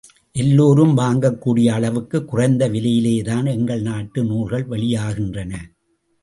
எல்லோரும் 0.31 0.97
வாங்கக்கூடிய 0.97 1.67
அளவுக்கு 1.69 2.25
குறைந்த 2.25 2.69
விலையிலேதான் 2.69 3.47
எங்கள் 3.47 3.81
நாட்டு 3.81 4.23
நூல்கள் 4.23 4.67
வெளியாகின்றன. 4.67 5.53